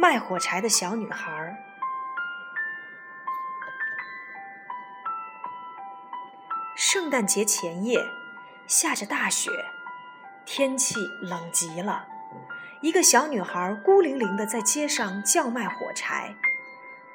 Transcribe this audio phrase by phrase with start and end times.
[0.00, 1.56] 卖火柴的小女孩。
[6.76, 7.98] 圣诞节前夜，
[8.68, 9.50] 下着大雪，
[10.46, 12.06] 天气冷极了。
[12.80, 16.36] 一个小女孩孤零零的在街上叫卖火柴：“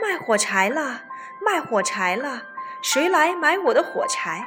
[0.00, 1.02] 卖火柴了，
[1.44, 2.44] 卖火柴了，
[2.80, 4.46] 谁来买我的火柴？”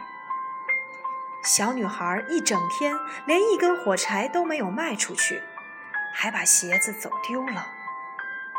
[1.43, 5.43] 小女孩一整天连一根火柴都没有卖出去，
[6.14, 7.68] 还把鞋子走丢了。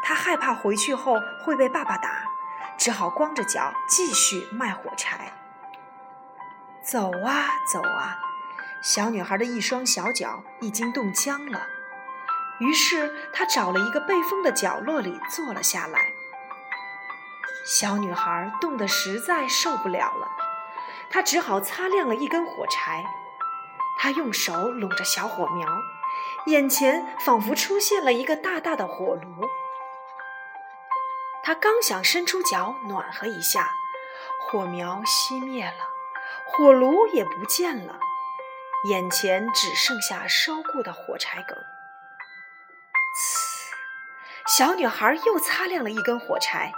[0.02, 2.24] 他害怕回去后会被爸爸打，
[2.76, 5.32] 只好光着脚继续卖火柴。
[6.82, 8.18] 走啊走啊，
[8.82, 11.62] 小女孩的一双小脚已经冻僵了。
[12.58, 16.00] 于是她找了一个背风的角落里坐了下来。
[17.64, 20.28] 小女孩冻得实在受不了了。
[21.08, 23.04] 她只好擦亮了一根火柴，
[23.98, 25.68] 她用手拢着小火苗，
[26.46, 29.48] 眼前仿佛出现了一个大大的火炉。
[31.44, 33.72] 他刚想伸出脚暖和一下，
[34.40, 35.88] 火苗熄灭了，
[36.46, 37.98] 火炉也不见了，
[38.88, 41.58] 眼前只剩下烧过的火柴梗。
[43.16, 44.56] 呲！
[44.56, 46.72] 小女孩又擦亮了一根火柴。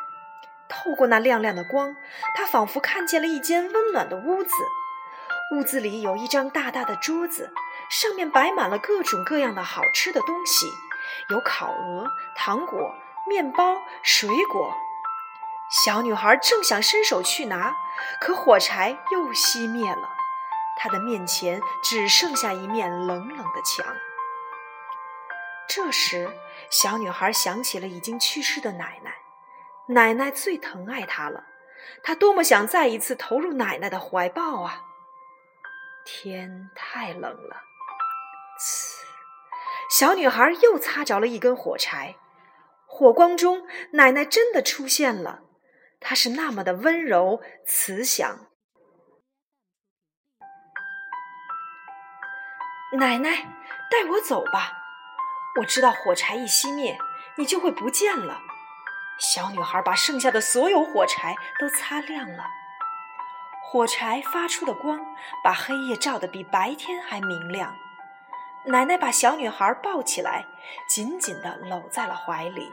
[0.66, 1.94] 透过那亮亮的光，
[2.34, 4.50] 她仿佛看见了一间温暖的屋子。
[5.54, 7.52] 屋子里有一张大大的桌子，
[7.90, 10.66] 上面摆满了各种各样的好吃的东西，
[11.28, 12.94] 有烤鹅、糖果、
[13.26, 14.74] 面包、水果。
[15.70, 17.74] 小女孩正想伸手去拿，
[18.20, 20.08] 可火柴又熄灭了，
[20.76, 23.84] 她的面前只剩下一面冷冷的墙。
[25.66, 26.30] 这时，
[26.70, 29.16] 小女孩想起了已经去世的奶奶。
[29.86, 31.44] 奶奶最疼爱她了，
[32.02, 34.84] 她多么想再一次投入奶奶的怀抱啊！
[36.04, 37.62] 天太冷了，
[38.60, 38.94] 呲！
[39.90, 42.16] 小女孩又擦着了一根火柴，
[42.96, 45.40] 火光中，奶奶真的出现了，
[45.98, 48.46] 她是那么的温柔慈祥。
[52.92, 53.30] 奶奶，
[53.90, 54.84] 带我走吧，
[55.58, 56.96] 我知道火柴一熄灭，
[57.36, 58.40] 你就会不见了。
[59.18, 62.44] 小女孩把剩下的所有火柴都擦亮了，
[63.64, 65.00] 火柴发出的光
[65.42, 67.74] 把黑夜照得比白天还明亮。
[68.66, 70.46] 奶奶把小女孩抱起来，
[70.88, 72.70] 紧紧地搂在了怀里。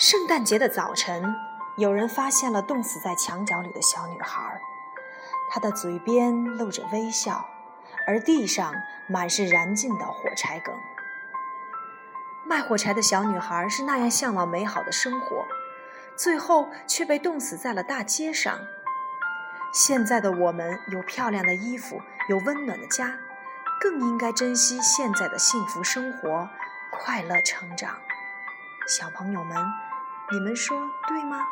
[0.00, 1.36] 圣诞节的早晨，
[1.76, 4.58] 有人发现了冻死在墙角里的小女孩，
[5.50, 7.46] 她的嘴边露着微笑，
[8.06, 8.72] 而地上
[9.06, 10.74] 满是燃尽的火柴梗。
[12.46, 15.44] 卖火柴的小女孩是那样向往美好的生活，
[16.16, 18.58] 最后却被冻死在了大街上。
[19.70, 22.00] 现在的我们有漂亮的衣服，
[22.30, 23.18] 有温暖的家，
[23.78, 26.48] 更应该珍惜现在的幸福生活，
[26.90, 27.98] 快乐成长。
[28.88, 29.56] 小朋友们，
[30.32, 31.48] 你们说对吗？